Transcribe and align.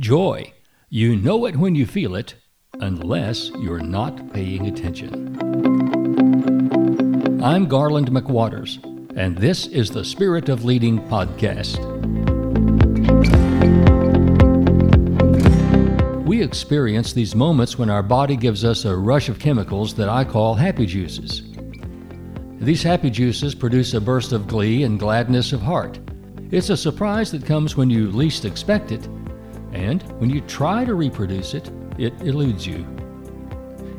Joy. 0.00 0.52
You 0.88 1.14
know 1.14 1.46
it 1.46 1.56
when 1.56 1.76
you 1.76 1.86
feel 1.86 2.16
it, 2.16 2.34
unless 2.80 3.50
you're 3.60 3.78
not 3.78 4.32
paying 4.32 4.66
attention. 4.66 5.38
I'm 7.40 7.68
Garland 7.68 8.10
McWatters, 8.10 8.82
and 9.16 9.38
this 9.38 9.68
is 9.68 9.90
the 9.90 10.04
Spirit 10.04 10.48
of 10.48 10.64
Leading 10.64 10.98
podcast. 10.98 11.78
We 16.24 16.42
experience 16.42 17.12
these 17.12 17.36
moments 17.36 17.78
when 17.78 17.88
our 17.88 18.02
body 18.02 18.34
gives 18.34 18.64
us 18.64 18.84
a 18.84 18.96
rush 18.96 19.28
of 19.28 19.38
chemicals 19.38 19.94
that 19.94 20.08
I 20.08 20.24
call 20.24 20.56
happy 20.56 20.86
juices. 20.86 21.44
These 22.58 22.82
happy 22.82 23.10
juices 23.10 23.54
produce 23.54 23.94
a 23.94 24.00
burst 24.00 24.32
of 24.32 24.48
glee 24.48 24.82
and 24.82 24.98
gladness 24.98 25.52
of 25.52 25.62
heart. 25.62 26.00
It's 26.50 26.70
a 26.70 26.76
surprise 26.76 27.30
that 27.30 27.46
comes 27.46 27.76
when 27.76 27.90
you 27.90 28.10
least 28.10 28.44
expect 28.44 28.90
it, 28.90 29.08
and 29.74 30.02
when 30.20 30.30
you 30.30 30.40
try 30.42 30.84
to 30.84 30.94
reproduce 30.94 31.52
it, 31.52 31.70
it 31.98 32.14
eludes 32.22 32.66
you. 32.66 32.86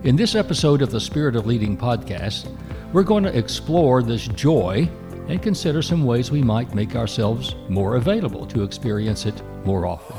In 0.03 0.15
this 0.15 0.33
episode 0.35 0.81
of 0.81 0.91
the 0.91 0.99
Spirit 0.99 1.35
of 1.35 1.45
Leading 1.45 1.77
podcast, 1.77 2.47
we're 2.93 3.03
going 3.03 3.23
to 3.23 3.37
explore 3.37 4.01
this 4.01 4.27
joy 4.27 4.89
and 5.27 5.41
consider 5.41 5.81
some 5.81 6.05
ways 6.05 6.31
we 6.31 6.41
might 6.41 6.73
make 6.73 6.95
ourselves 6.95 7.55
more 7.67 7.95
available 7.95 8.45
to 8.47 8.63
experience 8.63 9.25
it 9.25 9.41
more 9.65 9.85
often. 9.85 10.15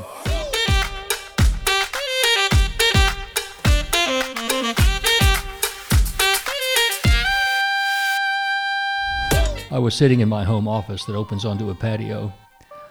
I 9.69 9.79
was 9.79 9.95
sitting 9.95 10.21
in 10.21 10.29
my 10.29 10.43
home 10.43 10.67
office 10.67 11.05
that 11.05 11.15
opens 11.15 11.45
onto 11.45 11.69
a 11.69 11.75
patio. 11.75 12.33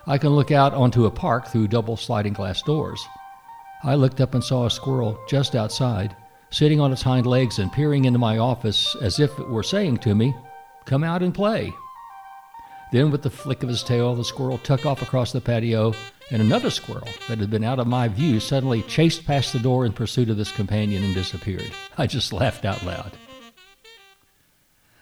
I 0.09 0.19
can 0.19 0.31
look 0.31 0.53
out 0.53 0.73
onto 0.73 1.07
a 1.07 1.11
park 1.11 1.49
through 1.49 1.69
double 1.69 1.97
sliding 1.97 2.33
glass 2.33 2.63
doors. 2.63 3.05
I 3.83 3.97
looked 3.97 4.21
up 4.21 4.35
and 4.35 4.45
saw 4.45 4.67
a 4.67 4.71
squirrel 4.71 5.19
just 5.29 5.57
outside, 5.57 6.15
sitting 6.51 6.81
on 6.81 6.93
its 6.93 7.03
hind 7.03 7.27
legs 7.27 7.59
and 7.59 7.73
peering 7.73 8.05
into 8.05 8.19
my 8.19 8.39
office 8.39 8.95
as 9.03 9.19
if 9.19 9.37
it 9.39 9.49
were 9.49 9.65
saying 9.65 9.99
to 9.99 10.15
me, 10.15 10.35
Come 10.85 11.03
out 11.03 11.23
and 11.25 11.35
play. 11.35 11.73
Then, 12.93 13.11
with 13.11 13.23
the 13.23 13.31
flick 13.31 13.65
of 13.65 13.69
his 13.69 13.83
tail, 13.83 14.15
the 14.15 14.25
squirrel 14.25 14.59
took 14.59 14.87
off 14.87 15.03
across 15.03 15.33
the 15.33 15.41
patio, 15.41 15.93
and 16.31 16.41
another 16.41 16.71
squirrel 16.71 17.09
that 17.29 17.39
had 17.39 17.51
been 17.51 17.65
out 17.65 17.81
of 17.81 17.89
my 17.89 18.07
view 18.07 18.39
suddenly 18.39 18.83
chased 18.83 19.27
past 19.27 19.53
the 19.53 19.59
door 19.59 19.85
in 19.85 19.93
pursuit 19.93 20.31
of 20.31 20.37
this 20.37 20.53
companion 20.53 21.03
and 21.03 21.15
disappeared. 21.15 21.73
I 21.99 22.07
just 22.07 22.33
laughed 22.33 22.65
out 22.65 22.85
loud. 22.85 23.11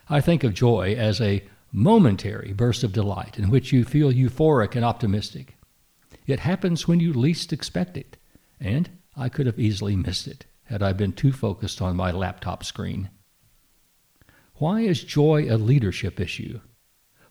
I 0.08 0.22
think 0.22 0.44
of 0.44 0.54
joy 0.54 0.94
as 0.94 1.20
a 1.20 1.44
momentary 1.76 2.52
burst 2.52 2.84
of 2.84 2.92
delight 2.92 3.36
in 3.36 3.50
which 3.50 3.72
you 3.72 3.84
feel 3.84 4.12
euphoric 4.12 4.76
and 4.76 4.84
optimistic. 4.84 5.56
It 6.24 6.38
happens 6.38 6.86
when 6.86 7.00
you 7.00 7.12
least 7.12 7.52
expect 7.52 7.96
it, 7.96 8.16
and 8.60 8.88
I 9.16 9.28
could 9.28 9.46
have 9.46 9.58
easily 9.58 9.96
missed 9.96 10.28
it 10.28 10.46
had 10.66 10.84
I 10.84 10.92
been 10.92 11.12
too 11.12 11.32
focused 11.32 11.82
on 11.82 11.96
my 11.96 12.12
laptop 12.12 12.62
screen. 12.62 13.10
Why 14.54 14.82
is 14.82 15.02
joy 15.02 15.46
a 15.50 15.58
leadership 15.58 16.20
issue? 16.20 16.60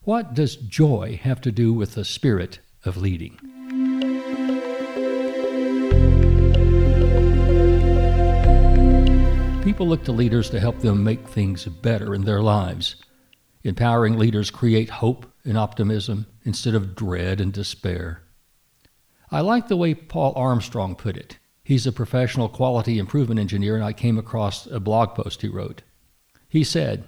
What 0.02 0.34
does 0.34 0.58
joy 0.58 1.20
have 1.24 1.40
to 1.42 1.52
do 1.52 1.72
with 1.72 1.96
the 1.96 2.04
spirit 2.04 2.60
of 2.84 2.98
leading? 2.98 3.40
People 9.64 9.88
look 9.88 10.04
to 10.04 10.12
leaders 10.12 10.50
to 10.50 10.60
help 10.60 10.80
them 10.80 11.02
make 11.02 11.26
things 11.30 11.64
better 11.64 12.14
in 12.14 12.26
their 12.26 12.42
lives. 12.42 12.98
Empowering 13.64 14.18
leaders 14.18 14.52
create 14.52 14.90
hope 14.90 15.26
and 15.46 15.58
optimism 15.58 16.26
instead 16.44 16.76
of 16.76 16.96
dread 16.96 17.40
and 17.40 17.54
despair. 17.54 18.22
I 19.32 19.42
like 19.42 19.68
the 19.68 19.78
way 19.78 19.94
Paul 19.94 20.34
Armstrong 20.36 20.96
put 20.96 21.16
it. 21.16 21.40
He's 21.64 21.88
a 21.88 21.94
professional 21.94 22.50
quality 22.50 23.00
improvement 23.00 23.40
engineer, 23.40 23.76
and 23.76 23.84
I 23.84 23.94
came 23.94 24.18
across 24.18 24.68
a 24.68 24.82
blog 24.82 25.16
post 25.16 25.42
he 25.42 25.48
wrote. 25.48 25.82
He 26.50 26.64
said, 26.64 27.06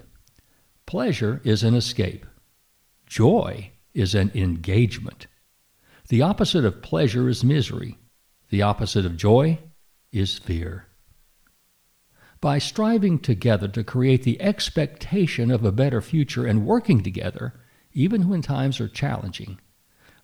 Pleasure 0.86 1.42
is 1.44 1.62
an 1.62 1.74
escape, 1.74 2.24
joy 3.06 3.70
is 3.92 4.14
an 4.14 4.30
engagement. 4.34 5.26
The 6.08 6.22
opposite 6.22 6.64
of 6.64 6.82
pleasure 6.82 7.28
is 7.28 7.44
misery, 7.44 7.98
the 8.48 8.62
opposite 8.62 9.04
of 9.04 9.16
joy 9.16 9.58
is 10.10 10.38
fear 10.38 10.86
by 12.40 12.58
striving 12.58 13.18
together 13.18 13.68
to 13.68 13.84
create 13.84 14.22
the 14.22 14.40
expectation 14.40 15.50
of 15.50 15.64
a 15.64 15.72
better 15.72 16.00
future 16.00 16.46
and 16.46 16.66
working 16.66 17.02
together, 17.02 17.54
even 17.92 18.28
when 18.28 18.42
times 18.42 18.80
are 18.80 18.88
challenging. 18.88 19.58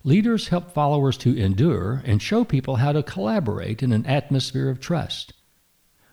Leaders 0.03 0.49
help 0.49 0.71
followers 0.71 1.17
to 1.17 1.35
endure 1.37 2.01
and 2.05 2.21
show 2.21 2.43
people 2.43 2.77
how 2.77 2.91
to 2.91 3.01
collaborate 3.01 3.81
in 3.81 3.91
an 3.91 4.05
atmosphere 4.05 4.69
of 4.69 4.79
trust. 4.79 5.33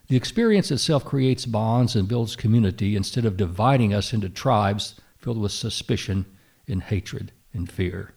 The 0.08 0.16
experience 0.16 0.70
itself 0.70 1.04
creates 1.04 1.46
bonds 1.46 1.94
and 1.94 2.08
builds 2.08 2.36
community 2.36 2.96
instead 2.96 3.24
of 3.24 3.36
dividing 3.36 3.92
us 3.92 4.12
into 4.12 4.28
tribes 4.28 5.00
filled 5.18 5.38
with 5.38 5.52
suspicion 5.52 6.26
and 6.66 6.82
hatred 6.82 7.32
and 7.52 7.70
fear. 7.70 8.14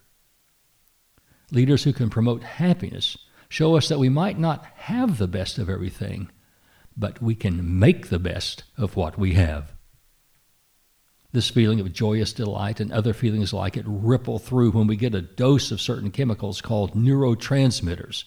Leaders 1.51 1.83
who 1.83 1.93
can 1.93 2.09
promote 2.09 2.43
happiness 2.43 3.17
show 3.49 3.75
us 3.75 3.89
that 3.89 3.99
we 3.99 4.09
might 4.09 4.39
not 4.39 4.65
have 4.75 5.17
the 5.17 5.27
best 5.27 5.59
of 5.59 5.69
everything, 5.69 6.29
but 6.97 7.21
we 7.21 7.35
can 7.35 7.79
make 7.79 8.09
the 8.09 8.19
best 8.19 8.63
of 8.77 8.95
what 8.95 9.17
we 9.17 9.33
have. 9.33 9.73
This 11.31 11.49
feeling 11.49 11.79
of 11.79 11.91
joyous 11.91 12.31
delight 12.31 12.79
and 12.79 12.91
other 12.91 13.13
feelings 13.13 13.53
like 13.53 13.75
it 13.75 13.85
ripple 13.87 14.37
through 14.37 14.71
when 14.71 14.85
we 14.85 14.95
get 14.95 15.15
a 15.15 15.21
dose 15.21 15.71
of 15.71 15.81
certain 15.81 16.11
chemicals 16.11 16.61
called 16.61 16.93
neurotransmitters. 16.93 18.23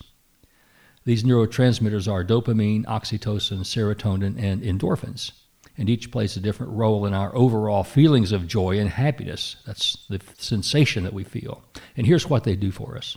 These 1.05 1.23
neurotransmitters 1.23 2.11
are 2.11 2.25
dopamine, 2.25 2.85
oxytocin, 2.87 3.61
serotonin, 3.61 4.43
and 4.43 4.61
endorphins, 4.61 5.31
and 5.79 5.89
each 5.89 6.11
plays 6.11 6.37
a 6.37 6.41
different 6.41 6.73
role 6.73 7.07
in 7.07 7.15
our 7.15 7.35
overall 7.37 7.85
feelings 7.85 8.33
of 8.33 8.49
joy 8.49 8.81
and 8.81 8.91
happiness. 8.91 9.55
That's 9.65 10.05
the 10.09 10.21
sensation 10.37 11.05
that 11.05 11.13
we 11.13 11.23
feel. 11.23 11.63
And 11.97 12.09
here's 12.09 12.29
what 12.29 12.43
they 12.43 12.57
do 12.57 12.73
for 12.73 12.97
us 12.97 13.17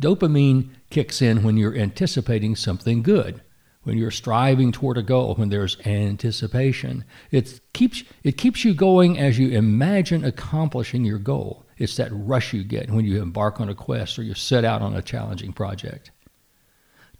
Dopamine 0.00 0.70
kicks 0.88 1.20
in 1.20 1.42
when 1.42 1.56
you're 1.56 1.76
anticipating 1.76 2.56
something 2.56 3.02
good, 3.02 3.42
when 3.82 3.98
you're 3.98 4.10
striving 4.10 4.72
toward 4.72 4.96
a 4.96 5.02
goal, 5.02 5.34
when 5.34 5.50
there's 5.50 5.78
anticipation. 5.84 7.04
It 7.30 7.60
keeps, 7.74 8.02
it 8.24 8.38
keeps 8.38 8.64
you 8.64 8.72
going 8.72 9.18
as 9.18 9.38
you 9.38 9.50
imagine 9.50 10.24
accomplishing 10.24 11.04
your 11.04 11.18
goal. 11.18 11.66
It's 11.76 11.96
that 11.96 12.10
rush 12.12 12.54
you 12.54 12.64
get 12.64 12.90
when 12.90 13.04
you 13.04 13.20
embark 13.22 13.60
on 13.60 13.68
a 13.68 13.74
quest 13.74 14.18
or 14.18 14.22
you 14.22 14.34
set 14.34 14.64
out 14.64 14.82
on 14.82 14.96
a 14.96 15.02
challenging 15.02 15.52
project. 15.52 16.10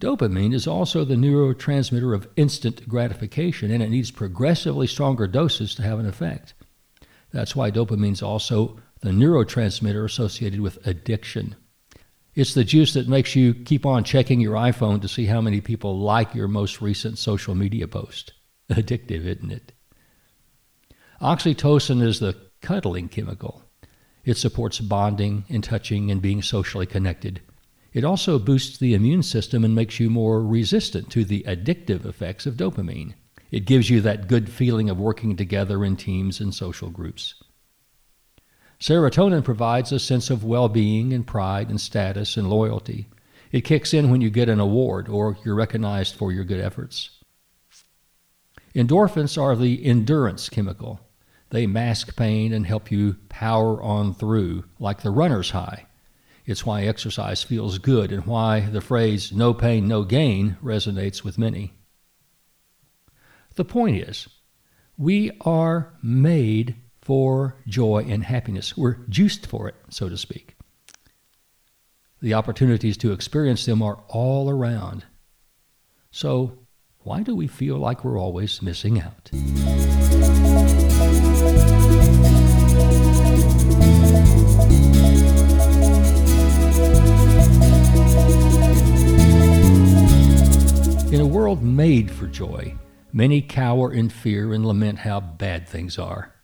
Dopamine 0.00 0.54
is 0.54 0.66
also 0.66 1.04
the 1.04 1.14
neurotransmitter 1.14 2.14
of 2.14 2.28
instant 2.36 2.88
gratification, 2.88 3.70
and 3.70 3.82
it 3.82 3.90
needs 3.90 4.10
progressively 4.10 4.86
stronger 4.86 5.26
doses 5.26 5.74
to 5.74 5.82
have 5.82 5.98
an 5.98 6.06
effect. 6.06 6.54
That's 7.32 7.54
why 7.54 7.70
dopamine 7.70 8.12
is 8.12 8.22
also 8.22 8.80
the 9.00 9.10
neurotransmitter 9.10 10.04
associated 10.04 10.60
with 10.60 10.84
addiction. 10.86 11.56
It's 12.40 12.54
the 12.54 12.64
juice 12.64 12.94
that 12.94 13.06
makes 13.06 13.36
you 13.36 13.52
keep 13.52 13.84
on 13.84 14.02
checking 14.02 14.40
your 14.40 14.54
iPhone 14.54 15.02
to 15.02 15.08
see 15.08 15.26
how 15.26 15.42
many 15.42 15.60
people 15.60 15.98
like 15.98 16.34
your 16.34 16.48
most 16.48 16.80
recent 16.80 17.18
social 17.18 17.54
media 17.54 17.86
post. 17.86 18.32
Addictive, 18.70 19.26
isn't 19.26 19.52
it? 19.52 19.72
Oxytocin 21.20 22.00
is 22.00 22.18
the 22.18 22.34
cuddling 22.62 23.10
chemical. 23.10 23.62
It 24.24 24.38
supports 24.38 24.80
bonding 24.80 25.44
and 25.50 25.62
touching 25.62 26.10
and 26.10 26.22
being 26.22 26.40
socially 26.40 26.86
connected. 26.86 27.42
It 27.92 28.04
also 28.04 28.38
boosts 28.38 28.78
the 28.78 28.94
immune 28.94 29.22
system 29.22 29.62
and 29.62 29.74
makes 29.74 30.00
you 30.00 30.08
more 30.08 30.42
resistant 30.42 31.10
to 31.10 31.26
the 31.26 31.44
addictive 31.46 32.06
effects 32.06 32.46
of 32.46 32.54
dopamine. 32.54 33.12
It 33.50 33.66
gives 33.66 33.90
you 33.90 34.00
that 34.00 34.28
good 34.28 34.50
feeling 34.50 34.88
of 34.88 34.98
working 34.98 35.36
together 35.36 35.84
in 35.84 35.94
teams 35.94 36.40
and 36.40 36.54
social 36.54 36.88
groups. 36.88 37.34
Serotonin 38.80 39.44
provides 39.44 39.92
a 39.92 39.98
sense 39.98 40.30
of 40.30 40.42
well 40.42 40.68
being 40.68 41.12
and 41.12 41.26
pride 41.26 41.68
and 41.68 41.80
status 41.80 42.38
and 42.38 42.48
loyalty. 42.48 43.08
It 43.52 43.60
kicks 43.60 43.92
in 43.92 44.10
when 44.10 44.22
you 44.22 44.30
get 44.30 44.48
an 44.48 44.58
award 44.58 45.08
or 45.08 45.36
you're 45.44 45.54
recognized 45.54 46.14
for 46.14 46.32
your 46.32 46.44
good 46.44 46.60
efforts. 46.60 47.10
Endorphins 48.74 49.40
are 49.40 49.54
the 49.54 49.84
endurance 49.84 50.48
chemical. 50.48 51.00
They 51.50 51.66
mask 51.66 52.16
pain 52.16 52.52
and 52.52 52.66
help 52.66 52.90
you 52.90 53.16
power 53.28 53.82
on 53.82 54.14
through, 54.14 54.64
like 54.78 55.02
the 55.02 55.10
runner's 55.10 55.50
high. 55.50 55.86
It's 56.46 56.64
why 56.64 56.82
exercise 56.82 57.42
feels 57.42 57.78
good 57.78 58.12
and 58.12 58.24
why 58.24 58.60
the 58.60 58.80
phrase 58.80 59.32
no 59.32 59.52
pain, 59.52 59.88
no 59.88 60.04
gain 60.04 60.56
resonates 60.62 61.22
with 61.22 61.38
many. 61.38 61.74
The 63.56 63.64
point 63.64 63.96
is, 63.96 64.28
we 64.96 65.32
are 65.42 65.92
made 66.02 66.76
for 67.00 67.56
joy 67.66 68.06
and 68.08 68.24
happiness. 68.24 68.76
We're 68.76 68.98
juiced 69.08 69.46
for 69.46 69.68
it, 69.68 69.74
so 69.88 70.08
to 70.08 70.16
speak. 70.16 70.56
The 72.22 72.34
opportunities 72.34 72.96
to 72.98 73.12
experience 73.12 73.64
them 73.64 73.82
are 73.82 74.02
all 74.08 74.50
around. 74.50 75.04
So, 76.10 76.58
why 76.98 77.22
do 77.22 77.34
we 77.34 77.46
feel 77.46 77.78
like 77.78 78.04
we're 78.04 78.20
always 78.20 78.60
missing 78.60 79.00
out? 79.00 79.30
In 91.10 91.20
a 91.20 91.26
world 91.26 91.62
made 91.62 92.10
for 92.10 92.26
joy, 92.26 92.76
many 93.12 93.40
cower 93.40 93.92
in 93.92 94.10
fear 94.10 94.52
and 94.52 94.66
lament 94.66 94.98
how 94.98 95.20
bad 95.20 95.66
things 95.66 95.98
are. 95.98 96.34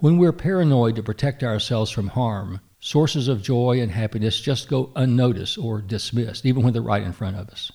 When 0.00 0.16
we're 0.16 0.32
paranoid 0.32 0.94
to 0.94 1.02
protect 1.02 1.42
ourselves 1.42 1.90
from 1.90 2.06
harm, 2.06 2.60
sources 2.78 3.26
of 3.26 3.42
joy 3.42 3.80
and 3.80 3.90
happiness 3.90 4.40
just 4.40 4.68
go 4.68 4.92
unnoticed 4.94 5.58
or 5.58 5.80
dismissed, 5.80 6.46
even 6.46 6.62
when 6.62 6.72
they're 6.72 6.80
right 6.80 7.02
in 7.02 7.12
front 7.12 7.36
of 7.36 7.48
us. 7.50 7.72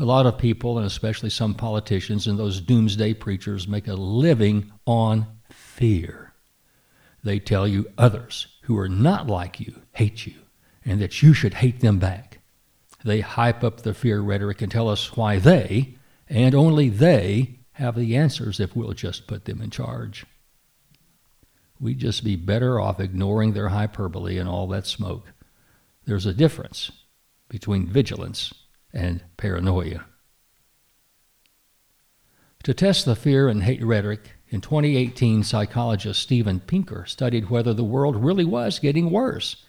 A 0.00 0.04
lot 0.04 0.26
of 0.26 0.36
people, 0.36 0.78
and 0.78 0.86
especially 0.86 1.30
some 1.30 1.54
politicians 1.54 2.26
and 2.26 2.36
those 2.36 2.60
doomsday 2.60 3.14
preachers, 3.14 3.68
make 3.68 3.86
a 3.86 3.94
living 3.94 4.72
on 4.84 5.26
fear. 5.48 6.32
They 7.22 7.38
tell 7.38 7.68
you 7.68 7.88
others 7.96 8.48
who 8.62 8.76
are 8.76 8.88
not 8.88 9.28
like 9.28 9.60
you 9.60 9.82
hate 9.92 10.26
you 10.26 10.34
and 10.84 11.00
that 11.00 11.22
you 11.22 11.32
should 11.32 11.54
hate 11.54 11.78
them 11.78 12.00
back. 12.00 12.40
They 13.04 13.20
hype 13.20 13.62
up 13.62 13.82
the 13.82 13.94
fear 13.94 14.20
rhetoric 14.20 14.60
and 14.60 14.72
tell 14.72 14.88
us 14.88 15.16
why 15.16 15.38
they, 15.38 15.94
and 16.28 16.52
only 16.52 16.88
they, 16.88 17.60
have 17.74 17.94
the 17.94 18.16
answers 18.16 18.58
if 18.58 18.74
we'll 18.74 18.92
just 18.92 19.28
put 19.28 19.44
them 19.44 19.62
in 19.62 19.70
charge. 19.70 20.26
We'd 21.78 21.98
just 21.98 22.24
be 22.24 22.36
better 22.36 22.80
off 22.80 23.00
ignoring 23.00 23.52
their 23.52 23.68
hyperbole 23.68 24.38
and 24.38 24.48
all 24.48 24.66
that 24.68 24.86
smoke. 24.86 25.32
There's 26.04 26.26
a 26.26 26.34
difference 26.34 26.90
between 27.48 27.86
vigilance 27.86 28.52
and 28.92 29.22
paranoia. 29.36 30.04
To 32.64 32.74
test 32.74 33.04
the 33.04 33.14
fear 33.14 33.48
and 33.48 33.62
hate 33.62 33.84
rhetoric, 33.84 34.32
in 34.48 34.60
2018, 34.60 35.42
psychologist 35.42 36.22
Steven 36.22 36.60
Pinker 36.60 37.04
studied 37.06 37.50
whether 37.50 37.74
the 37.74 37.84
world 37.84 38.16
really 38.16 38.44
was 38.44 38.78
getting 38.78 39.10
worse. 39.10 39.64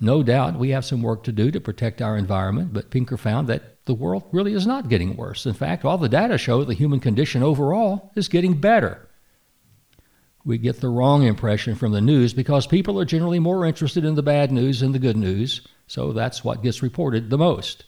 No 0.00 0.22
doubt 0.22 0.58
we 0.58 0.70
have 0.70 0.84
some 0.84 1.02
work 1.02 1.24
to 1.24 1.32
do 1.32 1.50
to 1.50 1.60
protect 1.60 2.00
our 2.00 2.16
environment, 2.16 2.72
but 2.72 2.90
Pinker 2.90 3.16
found 3.16 3.48
that 3.48 3.84
the 3.84 3.94
world 3.94 4.24
really 4.32 4.54
is 4.54 4.66
not 4.66 4.88
getting 4.88 5.16
worse. 5.16 5.44
In 5.44 5.54
fact, 5.54 5.84
all 5.84 5.98
the 5.98 6.08
data 6.08 6.38
show 6.38 6.64
the 6.64 6.74
human 6.74 7.00
condition 7.00 7.42
overall 7.42 8.12
is 8.14 8.28
getting 8.28 8.60
better. 8.60 9.07
We 10.48 10.56
get 10.56 10.80
the 10.80 10.88
wrong 10.88 11.24
impression 11.24 11.74
from 11.74 11.92
the 11.92 12.00
news 12.00 12.32
because 12.32 12.66
people 12.66 12.98
are 12.98 13.04
generally 13.04 13.38
more 13.38 13.66
interested 13.66 14.02
in 14.06 14.14
the 14.14 14.22
bad 14.22 14.50
news 14.50 14.80
than 14.80 14.92
the 14.92 14.98
good 14.98 15.18
news, 15.18 15.60
so 15.86 16.14
that's 16.14 16.42
what 16.42 16.62
gets 16.62 16.82
reported 16.82 17.28
the 17.28 17.36
most. 17.36 17.84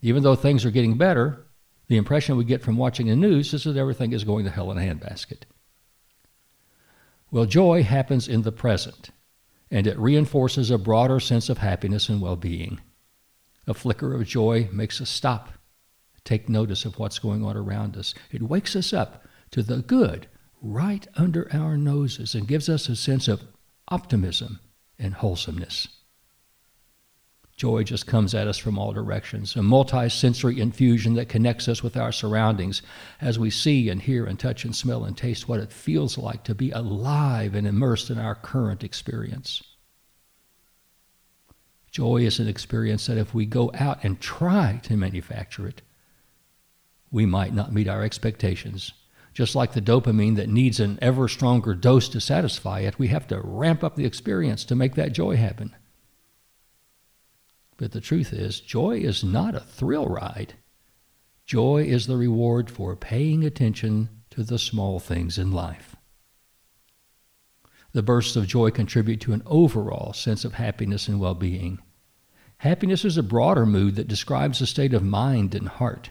Even 0.00 0.22
though 0.22 0.36
things 0.36 0.64
are 0.64 0.70
getting 0.70 0.96
better, 0.96 1.48
the 1.88 1.96
impression 1.96 2.36
we 2.36 2.44
get 2.44 2.62
from 2.62 2.76
watching 2.76 3.08
the 3.08 3.16
news 3.16 3.52
is 3.52 3.64
that 3.64 3.76
everything 3.76 4.12
is 4.12 4.22
going 4.22 4.44
to 4.44 4.52
hell 4.52 4.70
in 4.70 4.78
a 4.78 4.82
handbasket. 4.82 5.42
Well, 7.32 7.44
joy 7.44 7.82
happens 7.82 8.28
in 8.28 8.42
the 8.42 8.52
present, 8.52 9.10
and 9.68 9.88
it 9.88 9.98
reinforces 9.98 10.70
a 10.70 10.78
broader 10.78 11.18
sense 11.18 11.48
of 11.48 11.58
happiness 11.58 12.08
and 12.08 12.20
well 12.20 12.36
being. 12.36 12.80
A 13.66 13.74
flicker 13.74 14.14
of 14.14 14.28
joy 14.28 14.68
makes 14.70 15.00
us 15.00 15.10
stop, 15.10 15.48
take 16.22 16.48
notice 16.48 16.84
of 16.84 17.00
what's 17.00 17.18
going 17.18 17.44
on 17.44 17.56
around 17.56 17.96
us. 17.96 18.14
It 18.30 18.42
wakes 18.42 18.76
us 18.76 18.92
up 18.92 19.24
to 19.50 19.64
the 19.64 19.78
good 19.78 20.28
right 20.60 21.06
under 21.16 21.48
our 21.52 21.76
noses 21.76 22.34
and 22.34 22.46
gives 22.46 22.68
us 22.68 22.88
a 22.88 22.96
sense 22.96 23.28
of 23.28 23.42
optimism 23.88 24.60
and 24.98 25.14
wholesomeness. 25.14 25.88
Joy 27.56 27.82
just 27.84 28.06
comes 28.06 28.34
at 28.34 28.48
us 28.48 28.56
from 28.56 28.78
all 28.78 28.92
directions, 28.92 29.54
a 29.54 29.62
multi-sensory 29.62 30.58
infusion 30.60 31.12
that 31.14 31.28
connects 31.28 31.68
us 31.68 31.82
with 31.82 31.94
our 31.94 32.10
surroundings 32.10 32.80
as 33.20 33.38
we 33.38 33.50
see 33.50 33.90
and 33.90 34.00
hear 34.00 34.24
and 34.24 34.38
touch 34.38 34.64
and 34.64 34.74
smell 34.74 35.04
and 35.04 35.14
taste 35.14 35.46
what 35.46 35.60
it 35.60 35.70
feels 35.70 36.16
like 36.16 36.42
to 36.44 36.54
be 36.54 36.70
alive 36.70 37.54
and 37.54 37.66
immersed 37.66 38.08
in 38.08 38.18
our 38.18 38.34
current 38.34 38.82
experience. 38.82 39.62
Joy 41.90 42.22
is 42.22 42.38
an 42.38 42.48
experience 42.48 43.06
that 43.06 43.18
if 43.18 43.34
we 43.34 43.44
go 43.44 43.70
out 43.74 44.04
and 44.04 44.18
try 44.20 44.80
to 44.84 44.96
manufacture 44.96 45.68
it, 45.68 45.82
we 47.10 47.26
might 47.26 47.52
not 47.52 47.74
meet 47.74 47.88
our 47.88 48.02
expectations. 48.02 48.92
Just 49.32 49.54
like 49.54 49.72
the 49.72 49.80
dopamine 49.80 50.36
that 50.36 50.48
needs 50.48 50.80
an 50.80 50.98
ever 51.00 51.28
stronger 51.28 51.74
dose 51.74 52.08
to 52.08 52.20
satisfy 52.20 52.80
it, 52.80 52.98
we 52.98 53.08
have 53.08 53.26
to 53.28 53.40
ramp 53.42 53.84
up 53.84 53.96
the 53.96 54.04
experience 54.04 54.64
to 54.64 54.74
make 54.74 54.94
that 54.96 55.12
joy 55.12 55.36
happen. 55.36 55.74
But 57.76 57.92
the 57.92 58.00
truth 58.00 58.32
is, 58.32 58.60
joy 58.60 58.98
is 58.98 59.24
not 59.24 59.54
a 59.54 59.60
thrill 59.60 60.06
ride. 60.06 60.54
Joy 61.46 61.84
is 61.84 62.06
the 62.06 62.16
reward 62.16 62.70
for 62.70 62.94
paying 62.94 63.44
attention 63.44 64.08
to 64.30 64.42
the 64.42 64.58
small 64.58 65.00
things 65.00 65.38
in 65.38 65.50
life. 65.52 65.96
The 67.92 68.02
bursts 68.02 68.36
of 68.36 68.46
joy 68.46 68.70
contribute 68.70 69.20
to 69.22 69.32
an 69.32 69.42
overall 69.46 70.12
sense 70.12 70.44
of 70.44 70.54
happiness 70.54 71.08
and 71.08 71.18
well 71.18 71.34
being. 71.34 71.80
Happiness 72.58 73.04
is 73.04 73.16
a 73.16 73.22
broader 73.22 73.64
mood 73.64 73.96
that 73.96 74.06
describes 74.06 74.60
a 74.60 74.66
state 74.66 74.92
of 74.92 75.02
mind 75.02 75.54
and 75.54 75.66
heart. 75.66 76.10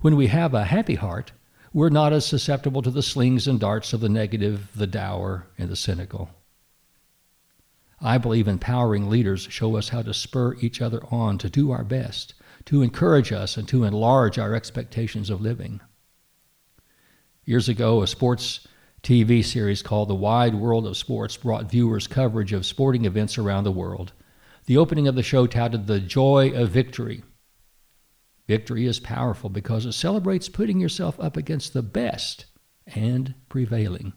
When 0.00 0.16
we 0.16 0.26
have 0.26 0.52
a 0.52 0.64
happy 0.64 0.96
heart, 0.96 1.32
we're 1.78 1.90
not 1.90 2.12
as 2.12 2.26
susceptible 2.26 2.82
to 2.82 2.90
the 2.90 3.04
slings 3.04 3.46
and 3.46 3.60
darts 3.60 3.92
of 3.92 4.00
the 4.00 4.08
negative, 4.08 4.68
the 4.74 4.84
dour, 4.84 5.46
and 5.56 5.68
the 5.68 5.76
cynical. 5.76 6.28
I 8.00 8.18
believe 8.18 8.48
empowering 8.48 9.08
leaders 9.08 9.46
show 9.48 9.76
us 9.76 9.90
how 9.90 10.02
to 10.02 10.12
spur 10.12 10.56
each 10.56 10.82
other 10.82 11.00
on 11.08 11.38
to 11.38 11.48
do 11.48 11.70
our 11.70 11.84
best, 11.84 12.34
to 12.64 12.82
encourage 12.82 13.30
us, 13.30 13.56
and 13.56 13.68
to 13.68 13.84
enlarge 13.84 14.40
our 14.40 14.56
expectations 14.56 15.30
of 15.30 15.40
living. 15.40 15.80
Years 17.44 17.68
ago, 17.68 18.02
a 18.02 18.08
sports 18.08 18.66
TV 19.04 19.44
series 19.44 19.80
called 19.80 20.08
The 20.08 20.16
Wide 20.16 20.56
World 20.56 20.84
of 20.84 20.96
Sports 20.96 21.36
brought 21.36 21.70
viewers 21.70 22.08
coverage 22.08 22.52
of 22.52 22.66
sporting 22.66 23.04
events 23.04 23.38
around 23.38 23.62
the 23.62 23.70
world. 23.70 24.12
The 24.66 24.78
opening 24.78 25.06
of 25.06 25.14
the 25.14 25.22
show 25.22 25.46
touted 25.46 25.86
the 25.86 26.00
joy 26.00 26.50
of 26.60 26.70
victory. 26.70 27.22
Victory 28.48 28.86
is 28.86 28.98
powerful 28.98 29.50
because 29.50 29.84
it 29.84 29.92
celebrates 29.92 30.48
putting 30.48 30.80
yourself 30.80 31.20
up 31.20 31.36
against 31.36 31.74
the 31.74 31.82
best 31.82 32.46
and 32.86 33.34
prevailing. 33.50 34.14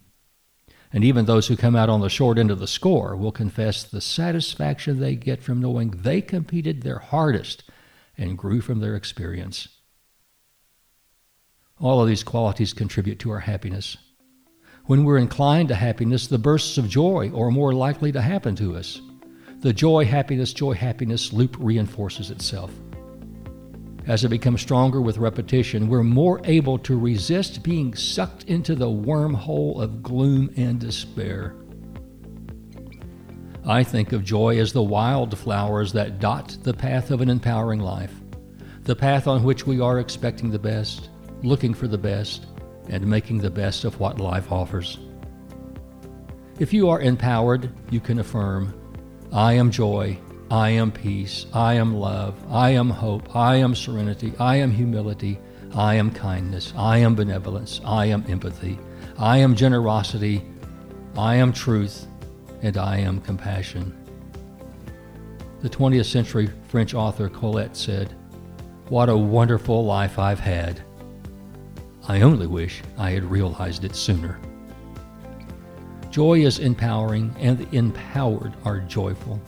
And 0.93 1.03
even 1.03 1.25
those 1.25 1.47
who 1.47 1.57
come 1.57 1.75
out 1.75 1.89
on 1.89 1.99
the 1.99 2.09
short 2.09 2.37
end 2.37 2.49
of 2.49 2.59
the 2.59 2.67
score 2.67 3.15
will 3.15 3.33
confess 3.33 3.83
the 3.83 4.01
satisfaction 4.01 4.99
they 4.99 5.15
get 5.15 5.43
from 5.43 5.61
knowing 5.61 5.91
they 5.91 6.21
competed 6.21 6.81
their 6.81 6.99
hardest 6.99 7.69
and 8.17 8.37
grew 8.37 8.61
from 8.61 8.79
their 8.79 8.95
experience. 8.95 9.67
All 11.79 12.01
of 12.01 12.07
these 12.07 12.23
qualities 12.23 12.73
contribute 12.73 13.19
to 13.19 13.31
our 13.31 13.39
happiness. 13.39 13.97
When 14.85 15.03
we're 15.03 15.17
inclined 15.17 15.69
to 15.69 15.75
happiness, 15.75 16.27
the 16.27 16.37
bursts 16.37 16.77
of 16.77 16.87
joy 16.87 17.31
are 17.35 17.51
more 17.51 17.73
likely 17.73 18.11
to 18.13 18.21
happen 18.21 18.55
to 18.57 18.77
us. 18.77 19.01
The 19.59 19.73
joy, 19.73 20.05
happiness, 20.05 20.53
joy, 20.53 20.73
happiness 20.73 21.33
loop 21.33 21.55
reinforces 21.59 22.31
itself. 22.31 22.71
As 24.07 24.23
it 24.23 24.29
becomes 24.29 24.61
stronger 24.61 24.99
with 24.99 25.19
repetition, 25.19 25.87
we're 25.87 26.03
more 26.03 26.41
able 26.43 26.79
to 26.79 26.97
resist 26.97 27.61
being 27.61 27.93
sucked 27.93 28.45
into 28.45 28.73
the 28.73 28.89
wormhole 28.89 29.81
of 29.81 30.01
gloom 30.01 30.51
and 30.57 30.79
despair. 30.79 31.55
I 33.65 33.83
think 33.83 34.11
of 34.11 34.23
joy 34.23 34.57
as 34.57 34.73
the 34.73 34.81
wildflowers 34.81 35.93
that 35.93 36.19
dot 36.19 36.57
the 36.63 36.73
path 36.73 37.11
of 37.11 37.21
an 37.21 37.29
empowering 37.29 37.79
life, 37.79 38.13
the 38.83 38.95
path 38.95 39.27
on 39.27 39.43
which 39.43 39.67
we 39.67 39.79
are 39.79 39.99
expecting 39.99 40.49
the 40.49 40.57
best, 40.57 41.09
looking 41.43 41.75
for 41.75 41.87
the 41.87 41.97
best, 41.97 42.47
and 42.89 43.05
making 43.05 43.37
the 43.37 43.51
best 43.51 43.83
of 43.83 43.99
what 43.99 44.19
life 44.19 44.51
offers. 44.51 44.97
If 46.57 46.73
you 46.73 46.89
are 46.89 47.01
empowered, 47.01 47.71
you 47.91 47.99
can 47.99 48.17
affirm, 48.17 48.73
I 49.31 49.53
am 49.53 49.69
joy, 49.69 50.17
I 50.51 50.71
am 50.71 50.91
peace. 50.91 51.45
I 51.53 51.75
am 51.75 51.95
love. 51.95 52.35
I 52.51 52.71
am 52.71 52.89
hope. 52.89 53.33
I 53.33 53.55
am 53.55 53.73
serenity. 53.73 54.33
I 54.37 54.57
am 54.57 54.69
humility. 54.69 55.39
I 55.73 55.95
am 55.95 56.11
kindness. 56.11 56.73
I 56.75 56.97
am 56.97 57.15
benevolence. 57.15 57.79
I 57.85 58.07
am 58.07 58.25
empathy. 58.27 58.77
I 59.17 59.37
am 59.37 59.55
generosity. 59.55 60.43
I 61.15 61.35
am 61.35 61.53
truth. 61.53 62.05
And 62.61 62.75
I 62.75 62.97
am 62.97 63.21
compassion. 63.21 63.97
The 65.61 65.69
20th 65.69 66.11
century 66.11 66.49
French 66.67 66.93
author 66.93 67.29
Colette 67.29 67.77
said, 67.77 68.13
What 68.89 69.07
a 69.07 69.15
wonderful 69.15 69.85
life 69.85 70.19
I've 70.19 70.41
had. 70.41 70.83
I 72.09 72.23
only 72.23 72.47
wish 72.47 72.81
I 72.97 73.11
had 73.11 73.23
realized 73.23 73.85
it 73.85 73.95
sooner. 73.95 74.37
Joy 76.09 76.41
is 76.41 76.59
empowering, 76.59 77.33
and 77.39 77.57
the 77.57 77.73
empowered 77.73 78.53
are 78.65 78.81
joyful. 78.81 79.39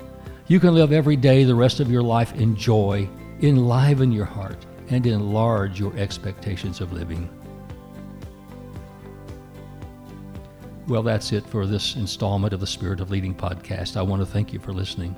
You 0.47 0.59
can 0.59 0.73
live 0.73 0.91
every 0.91 1.15
day 1.15 1.45
the 1.45 1.55
rest 1.55 1.79
of 1.79 1.89
your 1.89 2.01
life 2.01 2.33
in 2.33 2.57
joy, 2.57 3.07
enliven 3.41 4.11
your 4.11 4.25
heart, 4.25 4.65
and 4.89 5.07
enlarge 5.07 5.79
your 5.79 5.95
expectations 5.95 6.81
of 6.81 6.91
living. 6.91 7.29
Well, 10.85 11.01
that's 11.01 11.31
it 11.31 11.45
for 11.45 11.65
this 11.65 11.95
installment 11.95 12.51
of 12.51 12.59
the 12.59 12.67
Spirit 12.67 12.99
of 12.99 13.09
Leading 13.09 13.33
podcast. 13.33 13.95
I 13.95 14.01
want 14.01 14.21
to 14.21 14.25
thank 14.25 14.51
you 14.51 14.59
for 14.59 14.73
listening. 14.73 15.15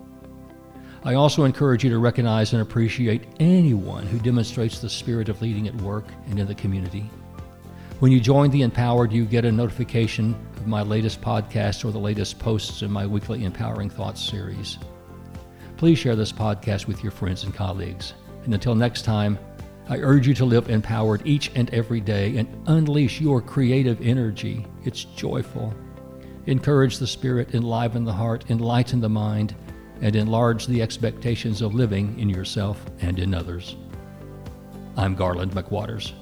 I 1.03 1.15
also 1.15 1.43
encourage 1.43 1.83
you 1.83 1.89
to 1.89 1.97
recognize 1.97 2.53
and 2.53 2.61
appreciate 2.61 3.23
anyone 3.39 4.05
who 4.05 4.19
demonstrates 4.19 4.79
the 4.79 4.89
spirit 4.89 5.27
of 5.27 5.41
leading 5.41 5.67
at 5.67 5.75
work 5.81 6.05
and 6.29 6.39
in 6.39 6.45
the 6.45 6.53
community. 6.53 7.09
When 7.99 8.11
you 8.11 8.19
join 8.19 8.51
the 8.51 8.61
Empowered, 8.61 9.11
you 9.11 9.25
get 9.25 9.43
a 9.43 9.51
notification 9.51 10.35
of 10.57 10.67
my 10.67 10.83
latest 10.83 11.19
podcast 11.19 11.83
or 11.83 11.91
the 11.91 11.97
latest 11.97 12.37
posts 12.37 12.83
in 12.83 12.91
my 12.91 13.07
weekly 13.07 13.43
Empowering 13.43 13.89
Thoughts 13.89 14.23
series. 14.23 14.77
Please 15.77 15.99
share 15.99 16.15
this 16.15 16.31
podcast 16.31 16.87
with 16.87 17.03
your 17.03 17.11
friends 17.11 17.43
and 17.43 17.53
colleagues. 17.53 18.13
And 18.45 18.53
until 18.53 18.75
next 18.75 19.03
time, 19.03 19.37
I 19.89 19.97
urge 19.97 20.25
you 20.25 20.33
to 20.35 20.45
live 20.45 20.69
empowered 20.69 21.21
each 21.25 21.51
and 21.53 21.71
every 21.73 21.99
day 21.99 22.37
and 22.37 22.47
unleash 22.67 23.19
your 23.19 23.41
creative 23.41 24.01
energy. 24.01 24.65
It's 24.83 25.03
joyful. 25.03 25.73
Encourage 26.47 26.97
the 26.97 27.07
spirit, 27.07 27.53
enliven 27.53 28.05
the 28.05 28.13
heart, 28.13 28.49
enlighten 28.49 29.01
the 29.01 29.09
mind, 29.09 29.53
and 30.01 30.15
enlarge 30.15 30.65
the 30.65 30.81
expectations 30.81 31.61
of 31.61 31.73
living 31.73 32.17
in 32.19 32.29
yourself 32.29 32.83
and 33.01 33.19
in 33.19 33.33
others. 33.33 33.75
I'm 34.95 35.13
Garland 35.13 35.51
McWatters. 35.51 36.13